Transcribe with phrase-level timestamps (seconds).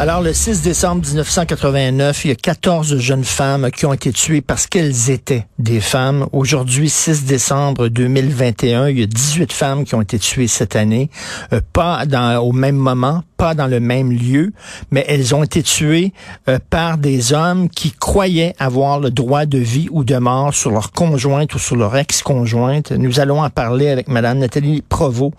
[0.00, 4.40] Alors, le 6 décembre 1989, il y a 14 jeunes femmes qui ont été tuées
[4.40, 6.26] parce qu'elles étaient des femmes.
[6.32, 11.10] Aujourd'hui, 6 décembre 2021, il y a 18 femmes qui ont été tuées cette année.
[11.52, 14.54] Euh, pas dans, au même moment, pas dans le même lieu,
[14.90, 16.14] mais elles ont été tuées
[16.48, 20.70] euh, par des hommes qui croyaient avoir le droit de vie ou de mort sur
[20.70, 22.90] leur conjointe ou sur leur ex-conjointe.
[22.92, 25.34] Nous allons en parler avec Madame Nathalie Provost,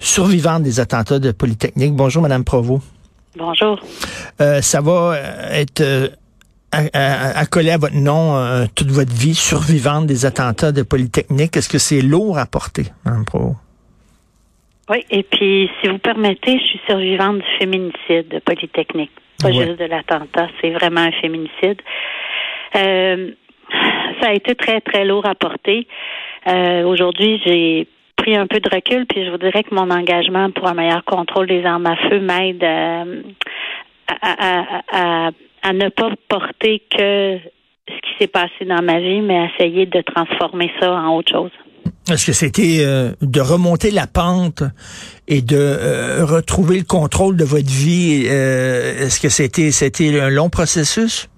[0.00, 1.94] survivante des attentats de Polytechnique.
[1.94, 2.82] Bonjour, Madame Provost.
[3.36, 3.80] Bonjour.
[4.40, 5.16] Euh, ça va
[5.52, 6.08] être euh,
[6.72, 11.56] accolé à, votre nom euh, toute votre vie, survivante des attentats de Polytechnique.
[11.56, 13.54] Est-ce que c'est lourd à porter, Mme Pro?
[14.90, 19.12] Oui, et puis, si vous permettez, je suis survivante du féminicide de Polytechnique.
[19.42, 21.80] Pas juste de l'attentat, c'est vraiment un féminicide.
[22.74, 25.88] ça a été très, très lourd à porter.
[26.46, 30.68] Aujourd'hui, j'ai pris un peu de recul, puis je vous dirais que mon engagement pour
[30.68, 33.22] un meilleur contrôle des armes à feu m'aide euh,
[35.62, 37.38] à, ne pas porter que
[37.88, 41.50] ce qui s'est passé dans ma vie, mais essayer de transformer ça en autre chose.
[42.10, 44.62] Est-ce que c'était euh, de remonter la pente
[45.28, 48.24] et de euh, retrouver le contrôle de votre vie?
[48.26, 51.28] Est-ce que c'était c'était un long processus?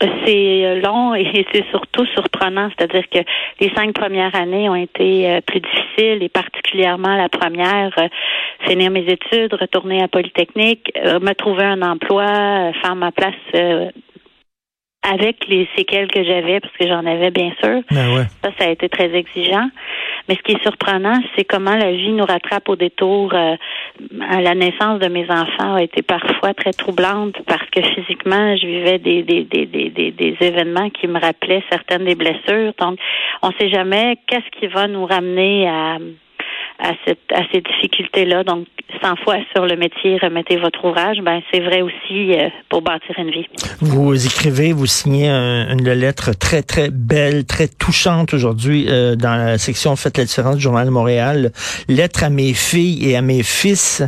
[0.00, 3.18] C'est euh, long et c'est surtout surprenant, c'est-à-dire que
[3.60, 8.08] les cinq premières années ont été euh, plus difficiles et particulièrement la première, euh,
[8.68, 13.34] finir mes études, retourner à Polytechnique, me trouver un emploi, faire ma place
[15.02, 17.82] avec les séquelles que j'avais, parce que j'en avais bien sûr.
[17.90, 19.68] Ben ça, ça a été très exigeant.
[20.28, 23.32] Mais ce qui est surprenant, c'est comment la vie nous rattrape au détour.
[23.32, 23.56] Euh,
[24.28, 28.66] à la naissance de mes enfants a été parfois très troublante parce que physiquement, je
[28.66, 32.72] vivais des, des, des, des, des événements qui me rappelaient certaines des blessures.
[32.78, 32.98] Donc,
[33.42, 35.98] on ne sait jamais qu'est-ce qui va nous ramener à
[36.78, 38.44] à, cette, à ces difficultés-là.
[38.44, 38.66] Donc,
[39.02, 41.18] 100 fois sur le métier, remettez votre ouvrage.
[41.22, 43.46] Ben, c'est vrai aussi euh, pour bâtir une vie.
[43.80, 49.58] Vous écrivez, vous signez une lettre très, très belle, très touchante aujourd'hui euh, dans la
[49.58, 51.52] section Faites la différence du Journal de Montréal.
[51.88, 54.02] Lettre à mes filles et à mes fils.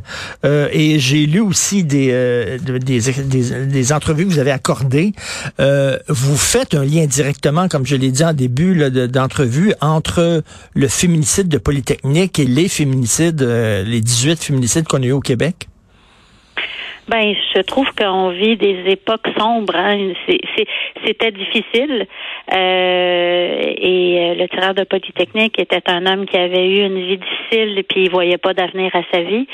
[0.44, 5.12] Euh, et j'ai lu aussi des, des, des, des, entrevues que vous avez accordées.
[5.58, 10.42] vous faites un lien directement, comme je l'ai dit en début d'entrevue, entre
[10.74, 15.20] le féminicide de Polytechnique et les féminicides, euh, les 18 féminicides qu'on a eu au
[15.20, 15.68] Québec?
[17.08, 19.74] Ben, je trouve qu'on vit des époques sombres.
[19.74, 20.12] Hein.
[21.06, 22.06] C'était difficile.
[22.52, 27.18] Euh, et euh, le tireur de Polytechnique était un homme qui avait eu une vie
[27.18, 29.46] difficile et puis il voyait pas d'avenir à sa vie.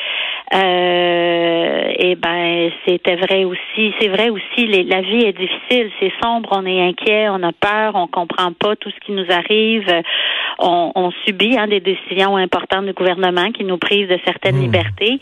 [0.53, 3.95] Euh, et ben, c'était vrai aussi.
[4.01, 4.67] C'est vrai aussi.
[4.67, 5.93] la vie est difficile.
[6.01, 6.49] C'est sombre.
[6.53, 7.29] On est inquiet.
[7.29, 7.95] On a peur.
[7.95, 9.87] On comprend pas tout ce qui nous arrive.
[10.59, 14.63] On, on subit hein, des décisions importantes du gouvernement qui nous privent de certaines mmh.
[14.63, 15.21] libertés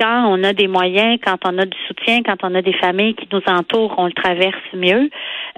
[0.00, 3.14] quand on a des moyens, quand on a du soutien, quand on a des familles
[3.14, 5.10] qui nous entourent, on le traverse mieux.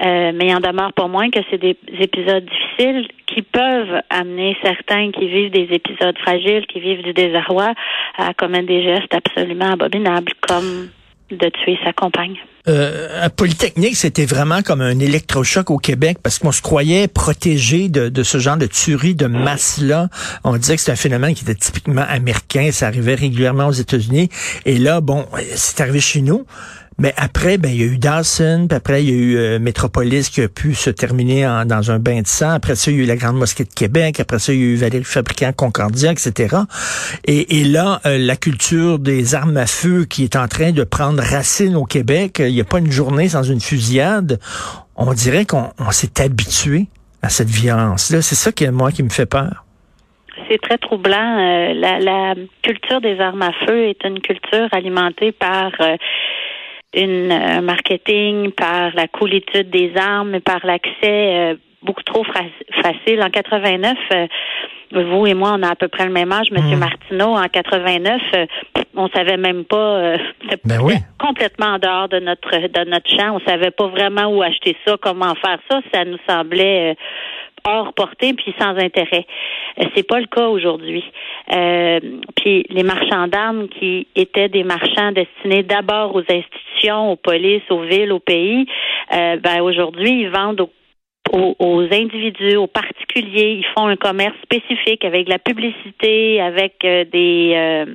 [0.05, 4.57] Euh, mais il en demeure pas moins que c'est des épisodes difficiles qui peuvent amener
[4.63, 7.73] certains qui vivent des épisodes fragiles, qui vivent du désarroi,
[8.19, 10.89] à commettre des gestes absolument abominables, comme
[11.31, 12.37] de tuer sa compagne.
[12.69, 17.89] Euh, à Polytechnique, c'était vraiment comme un électrochoc au Québec parce qu'on se croyait protégé
[17.89, 20.09] de, ce genre de tuerie de masse-là.
[20.45, 24.29] On disait que c'était un phénomène qui était typiquement américain, ça arrivait régulièrement aux États-Unis.
[24.65, 26.47] Et là, bon, c'est arrivé chez nous.
[26.99, 29.59] Mais après, ben, il y a eu Dawson, puis après, il y a eu euh,
[29.59, 32.51] Métropolis qui a pu se terminer dans un bain de sang.
[32.51, 34.21] Après ça, il y a eu la Grande Mosquée de Québec.
[34.21, 36.57] Après ça, il y a eu Valérie Fabricant, Concordia, etc.
[37.25, 40.85] Et, et là, euh, la culture des armes à feu qui est en train de
[40.85, 44.39] prendre racine au Québec, il n'y a pas une journée sans une fusillade.
[44.97, 46.87] On dirait qu'on s'est habitué
[47.23, 48.23] à cette violence-là.
[48.23, 49.65] C'est ça qui, moi, qui me fait peur
[50.49, 51.39] c'est très troublant.
[51.39, 55.73] Euh, la, la, culture des armes à feu est une culture alimentée par
[56.95, 63.23] une, un marketing, par la coolitude des armes, par l'accès euh, beaucoup trop facile.
[63.23, 64.27] En 89, euh,
[64.93, 66.51] vous et moi, on a à peu près le même âge.
[66.51, 66.81] Monsieur hmm.
[66.81, 68.47] Martineau, en 89, euh,
[68.95, 70.17] on savait même pas.
[70.65, 70.81] ben
[71.19, 73.37] complètement en dehors de notre de notre champ.
[73.37, 75.81] On savait pas vraiment où acheter ça, comment faire ça.
[75.95, 76.95] Ça nous semblait
[77.65, 79.27] hors portée puis sans intérêt.
[79.79, 81.05] Euh, c'est pas le cas aujourd'hui.
[81.53, 82.01] Euh,
[82.37, 87.83] puis les marchands d'armes qui étaient des marchands destinés d'abord aux institutions, aux polices, aux
[87.83, 88.67] villes, aux pays,
[89.13, 90.69] euh, ben aujourd'hui ils vendent
[91.33, 93.61] aux, individus, aux particuliers.
[93.61, 97.87] Ils font un commerce spécifique avec la publicité, avec des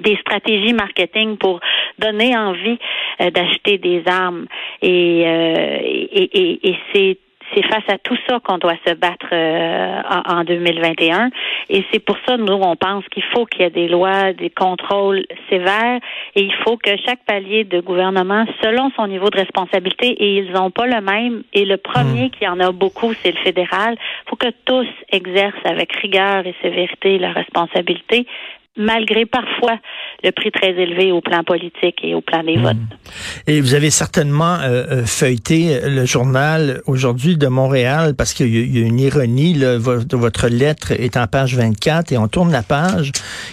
[0.00, 1.60] des stratégies marketing pour
[1.98, 2.78] donner envie
[3.20, 4.46] d'acheter des armes.
[4.82, 7.18] Et, euh, et, et c'est
[7.52, 11.30] c'est face à tout ça qu'on doit se battre euh, en, 2021.
[11.68, 14.50] Et c'est pour ça, nous, on pense qu'il faut qu'il y ait des lois, des
[14.50, 16.00] contrôles sévères,
[16.34, 20.52] et il faut que chaque palier de gouvernement, selon son niveau de responsabilité, et ils
[20.52, 22.30] n'ont pas le même, et le premier mmh.
[22.30, 26.54] qui en a beaucoup, c'est le fédéral, il faut que tous exercent avec rigueur et
[26.62, 28.26] sévérité leur responsabilité,
[28.76, 29.78] malgré parfois
[30.22, 32.76] le prix très élevé au plan politique et au plan des votes.
[32.76, 33.46] Hmm.
[33.46, 38.82] Et vous avez certainement euh, euh, feuilleté le journal aujourd'hui de Montréal parce qu'il y,
[38.82, 39.54] a une ironie.
[39.54, 43.12] Là, votre lettre est en page 24 et on tourne la page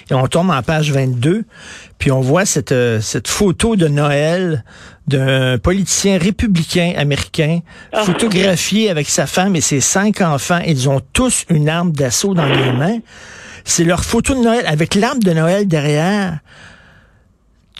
[0.10, 1.44] et on tombe en page 22.
[2.00, 4.64] Puis on voit cette, euh, cette photo de Noël
[5.08, 7.60] d'un politicien républicain américain
[7.92, 8.02] ah.
[8.04, 10.62] photographié avec sa femme et ses cinq enfants.
[10.66, 12.98] Ils ont tous une arme d'assaut dans les mains.
[13.64, 16.40] C'est leur photo de Noël avec l'arbre de Noël derrière.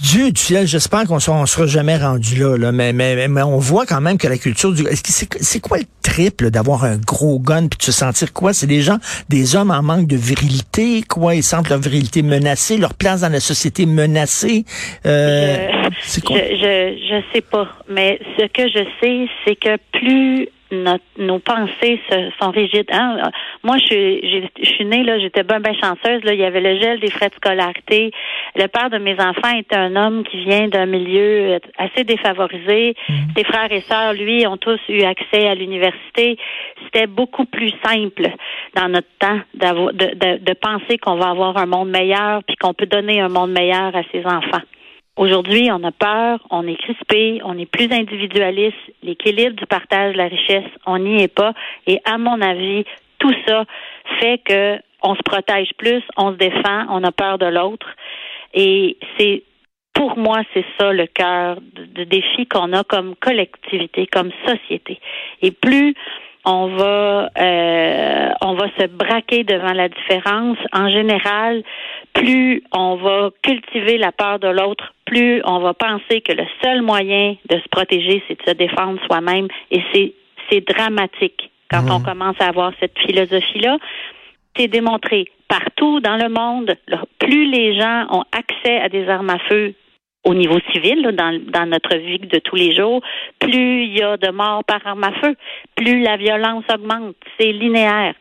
[0.02, 3.60] Dieu du ciel, j'espère qu'on ne sera jamais rendu là, là mais, mais, mais, on
[3.60, 4.84] voit quand même que la culture du...
[4.94, 8.52] C'est quoi le triple d'avoir un gros gun puis de se sentir quoi?
[8.52, 8.98] C'est des gens,
[9.30, 11.36] des hommes en manque de virilité, quoi?
[11.36, 14.66] Ils sentent leur virilité menacée, leur place dans la société menacée.
[15.06, 15.68] Euh,
[16.04, 16.38] je, quoi?
[16.38, 20.50] Je, je, je sais pas, mais ce que je sais, c'est que plus
[21.18, 22.00] nos pensées
[22.40, 22.90] sont rigides.
[22.92, 23.32] Hein?
[23.64, 26.24] Moi, je suis, je suis née là, j'étais bien, bien chanceuse.
[26.24, 28.12] Là, il y avait le gel des frais de scolarité.
[28.56, 32.96] Le père de mes enfants est un homme qui vient d'un milieu assez défavorisé.
[33.08, 33.14] Mmh.
[33.36, 36.38] Ses frères et sœurs, lui, ont tous eu accès à l'université.
[36.86, 38.30] C'était beaucoup plus simple
[38.76, 42.74] dans notre temps de, de, de penser qu'on va avoir un monde meilleur puis qu'on
[42.74, 44.62] peut donner un monde meilleur à ses enfants.
[45.22, 48.76] Aujourd'hui, on a peur, on est crispé, on est plus individualiste.
[49.04, 51.54] L'équilibre du partage de la richesse, on n'y est pas.
[51.86, 52.86] Et à mon avis,
[53.20, 53.66] tout ça
[54.20, 57.86] fait que on se protège plus, on se défend, on a peur de l'autre.
[58.56, 59.44] Et c'est
[59.94, 65.00] pour moi, c'est ça le cœur de, défi qu'on a comme collectivité, comme société.
[65.44, 65.94] Et plus
[66.46, 70.58] on va euh, on va se braquer devant la différence.
[70.74, 71.64] En général,
[72.14, 76.82] plus on va cultiver la peur de l'autre, plus on va penser que le seul
[76.82, 79.48] moyen de se protéger, c'est de se défendre soi-même.
[79.70, 80.14] Et c'est
[80.50, 82.04] c'est dramatique quand on mmh.
[82.04, 83.78] commence à avoir cette philosophie-là.
[84.58, 86.76] C'est démontré partout dans le monde.
[87.20, 89.74] Plus les gens ont accès à des armes à feu,
[90.24, 93.02] au niveau civil, dans, dans notre vie de tous les jours,
[93.40, 95.36] plus il y a de morts par arme à feu,
[95.76, 97.16] plus la violence augmente.
[97.40, 98.14] C'est linéaire.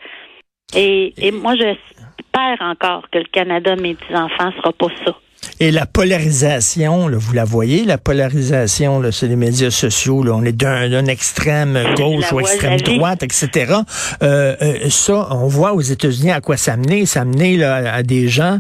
[0.75, 5.17] Et, et moi, j'espère encore que le Canada, mes petits-enfants, sera pas ça.
[5.59, 10.33] Et la polarisation, là, vous la voyez, la polarisation là, sur les médias sociaux, là,
[10.33, 13.75] on est d'un extrême gauche ou extrême droite, etc.
[14.23, 17.07] Euh, euh, ça, on voit aux États-Unis à quoi ça menait.
[17.07, 18.59] Ça menait à des gens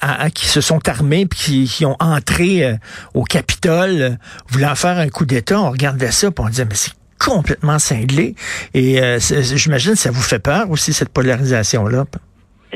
[0.00, 2.74] à, qui se sont armés puis qui, ont entré euh,
[3.14, 4.18] au Capitole
[4.48, 5.60] voulant faire un coup d'État.
[5.60, 8.34] On regardait ça puis on disait, mais c'est complètement cinglé.
[8.74, 12.06] Et j'imagine que ça vous fait peur aussi, cette polarisation-là.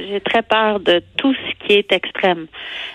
[0.08, 2.46] J'ai très peur de tout ce qui est extrême.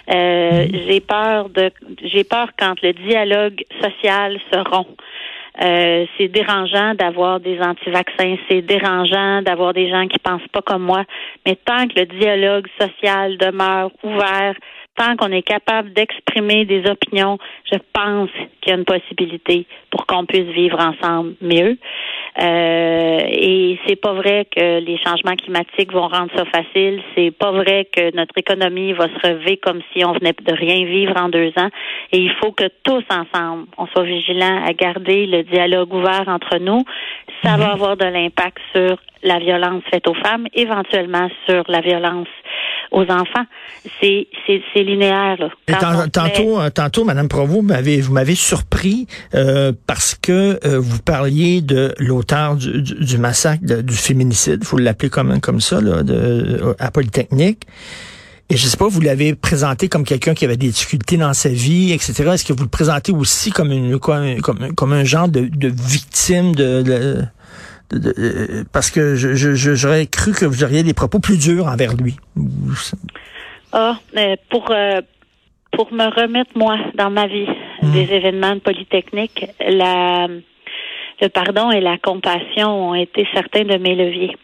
[0.10, 0.70] Euh, mhm.
[0.88, 1.72] J'ai peur de,
[2.04, 4.98] j'ai peur quand le dialogue social se rompt.
[5.62, 10.82] Euh, c'est dérangeant d'avoir des anti-vaccins, c'est dérangeant d'avoir des gens qui pensent pas comme
[10.82, 11.04] moi,
[11.46, 14.56] mais tant que le dialogue social demeure ouvert,
[14.96, 17.38] tant qu'on est capable d'exprimer des opinions,
[17.72, 21.78] je pense qu'il y a une possibilité pour qu'on puisse vivre ensemble mieux.
[22.40, 27.02] Euh, et c'est pas vrai que les changements climatiques vont rendre ça facile.
[27.16, 30.86] C'est pas vrai que notre économie va se relever comme si on venait de rien
[30.86, 31.70] vivre en deux ans.
[32.12, 36.58] Et il faut que tous ensemble, on soit vigilants à garder le dialogue ouvert entre
[36.58, 36.84] nous.
[37.44, 37.74] Ça va mhm.
[37.74, 42.28] avoir de l'impact sur la violence faite aux femmes, éventuellement sur la violence
[42.94, 43.46] aux enfants.
[44.00, 45.38] C'est c'est linéaire.
[45.68, 46.08] Là.
[46.12, 51.00] tantôt, euh, tantôt, Madame Provost, vous m'avez vous m'avez surpris euh, parce que euh, vous
[51.00, 56.76] parliez de l'auteur du, du, massacre du féminicide, faut l'appeler comme comme ça là, de,
[56.80, 57.64] à Polytechnique.
[58.50, 61.50] Et je sais pas, vous l'avez présenté comme quelqu'un qui avait des difficultés dans sa
[61.50, 62.32] vie, etc.
[62.34, 64.42] Est-ce que vous le présentez aussi comme une comme,
[64.76, 67.24] comme, un genre de, de victime de, de
[68.72, 72.16] parce que j'aurais cru que vous auriez des propos plus durs envers lui.
[73.72, 73.98] Ah,
[74.50, 75.02] pour euh,
[75.72, 77.48] pour me remettre moi dans ma vie
[77.82, 77.92] hmm.
[77.92, 80.28] des événements de Polytechnique, la
[81.22, 84.36] le pardon et la compassion ont été certains de mes leviers.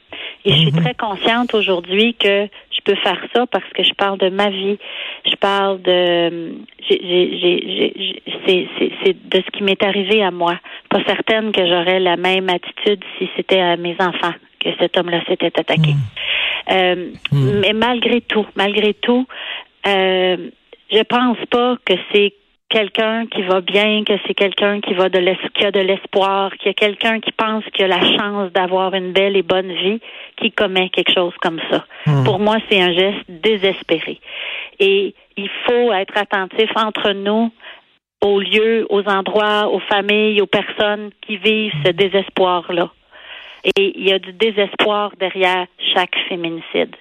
[0.46, 0.82] Et je suis hmm.
[0.82, 4.78] très consciente aujourd'hui que je peux faire ça parce que je parle de ma vie,
[5.26, 6.54] je parle de
[6.88, 10.58] c'est de ce qui m'est arrivé à moi.
[10.90, 15.22] Pas certaine que j'aurais la même attitude si c'était à mes enfants que cet homme-là
[15.28, 15.92] s'était attaqué.
[15.92, 16.72] Hmm.
[16.72, 17.60] Euh, hmm.
[17.62, 19.28] Mais malgré tout, malgré tout,
[19.88, 20.38] euh,
[20.92, 22.34] je pense pas que c'est
[22.70, 25.20] quelqu'un qui va bien, que c'est quelqu'un qui va de
[25.54, 28.94] qui a de l'espoir, qu'il y a quelqu'un qui pense qu'il a la chance d'avoir
[28.94, 30.00] une belle et bonne vie,
[30.38, 31.86] qui commet quelque chose comme ça.
[32.06, 32.24] Hmm.
[32.24, 34.20] Pour moi, c'est un geste désespéré.
[34.80, 37.52] Et il faut être attentif entre nous
[38.22, 42.92] aux lieux, aux endroits, aux familles, aux personnes qui vivent ce désespoir-là.
[43.64, 46.96] Et il y a du désespoir derrière chaque féminicide.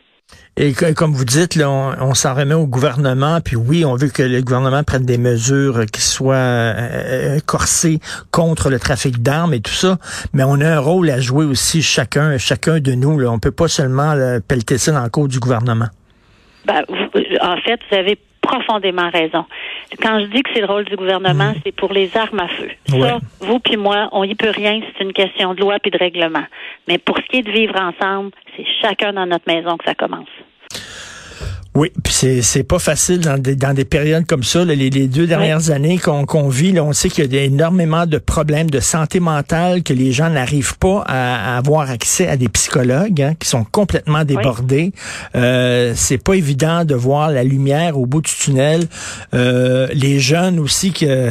[0.56, 4.24] Et comme vous dites, là, on, s'en remet au gouvernement, puis oui, on veut que
[4.24, 8.00] le gouvernement prenne des mesures qui soient euh, euh, corsées
[8.32, 9.98] contre le trafic d'armes et tout ça,
[10.32, 13.20] mais on a un rôle à jouer aussi chacun, chacun de nous.
[13.20, 13.30] Là.
[13.30, 14.14] On peut pas seulement
[14.48, 15.88] pelleter ça dans le cours du gouvernement.
[16.64, 16.82] Ben,
[17.40, 19.44] en fait, vous avez profondément raison.
[20.00, 21.60] Quand je dis que c'est le rôle du gouvernement, mm.
[21.64, 22.70] c'est pour les armes à feu.
[22.88, 25.98] Ça, vous puis moi, on y peut rien, c'est une question de loi puis de
[25.98, 26.44] règlement.
[26.86, 29.94] Mais pour ce qui est de vivre ensemble, c'est chacun dans notre maison que ça
[29.94, 30.28] commence.
[31.78, 34.64] Oui, puis c'est c'est pas facile dans des dans des périodes comme ça.
[34.64, 38.18] les, deux dernières années qu'on qu'on vit, là, on sait qu'il y a énormément de
[38.18, 43.22] problèmes de santé mentale que les gens n'arrivent pas à, avoir accès à des psychologues
[43.22, 44.92] hein, qui sont complètement débordés.
[45.36, 48.82] Euh, c'est pas évident de voir la lumière au bout du tunnel.
[49.32, 51.30] Euh, les jeunes aussi que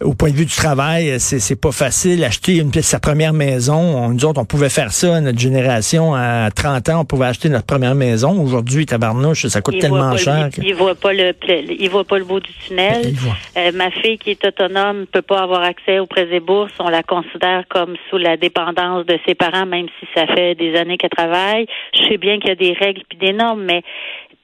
[0.00, 3.76] au point de vue du travail, c'est c'est pas facile acheter une sa première maison.
[3.76, 7.50] On, nous autres, on pouvait faire ça notre génération à 30 ans, on pouvait acheter
[7.50, 8.40] notre première maison.
[8.40, 10.48] Aujourd'hui, tabarnouche, ça il tellement voit cher.
[10.62, 13.12] Il, voit pas le, pas le bout du tunnel.
[13.56, 16.72] Euh, ma fille qui est autonome peut pas avoir accès au prêts et bourses.
[16.78, 20.76] On la considère comme sous la dépendance de ses parents, même si ça fait des
[20.76, 21.66] années qu'elle travaille.
[21.94, 23.82] Je sais bien qu'il y a des règles puis des normes, mais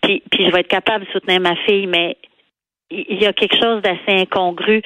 [0.03, 2.17] puis, puis je vais être capable de soutenir ma fille, mais
[2.91, 4.83] il y a quelque chose d'assez incongru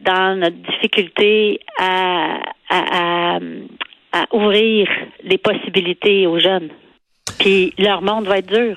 [0.00, 2.38] dans notre difficulté à,
[2.70, 3.38] à,
[4.12, 4.88] à ouvrir
[5.24, 6.70] les possibilités aux jeunes.
[7.38, 8.76] Puis leur monde va être dur.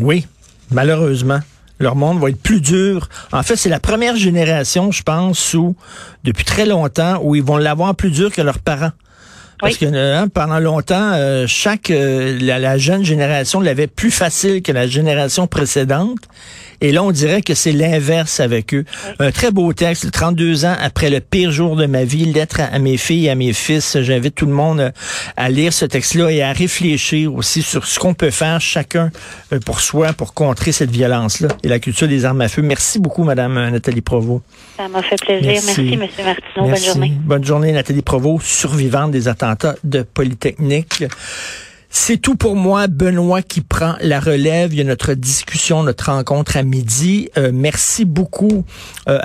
[0.00, 0.26] Oui,
[0.70, 1.40] malheureusement.
[1.78, 3.08] Leur monde va être plus dur.
[3.32, 5.74] En fait, c'est la première génération, je pense, où,
[6.24, 8.92] depuis très longtemps, où ils vont l'avoir plus dur que leurs parents.
[9.60, 14.72] Parce que hein, pendant longtemps, euh, chaque euh, la, jeune génération l'avait plus facile que
[14.72, 16.20] la génération précédente.
[16.80, 18.84] Et là, on dirait que c'est l'inverse avec eux.
[19.18, 22.78] Un très beau texte, 32 ans après le pire jour de ma vie, lettre à,
[22.78, 23.98] mes filles et à mes fils.
[24.00, 24.90] J'invite tout le monde euh,
[25.36, 29.10] à lire ce texte-là et à réfléchir aussi sur ce qu'on peut faire chacun
[29.66, 32.62] pour soi pour contrer cette violence-là et la culture des armes à feu.
[32.62, 34.42] Merci beaucoup, Madame Nathalie Provost.
[34.76, 35.60] Ça m'a fait plaisir.
[35.64, 36.00] Merci, M.
[36.00, 36.68] Martineau.
[36.68, 37.12] Bonne journée.
[37.24, 41.04] Bonne journée, Nathalie Provost, survivante des attentats de Polytechnique.
[41.92, 44.72] C'est tout pour moi, Benoît qui prend la relève.
[44.72, 47.28] Il y a notre discussion, notre rencontre à midi.
[47.36, 48.64] Euh, merci beaucoup
[49.08, 49.18] euh,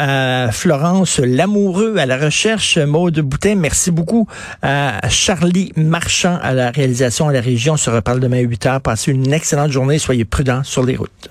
[0.48, 3.54] à Florence Lamoureux à la recherche, Maude Boutin.
[3.54, 4.28] Merci beaucoup
[4.64, 7.74] à Charlie Marchand à la réalisation à la région.
[7.74, 8.82] On se reparle demain à 8 heures.
[8.82, 10.00] Passez une excellente journée.
[10.00, 11.30] Soyez prudents sur les routes.